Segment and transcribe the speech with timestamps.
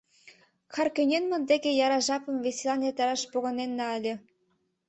[0.73, 4.13] Харкӧненмыт деке яра жапым веселан эртараш погынена ыле.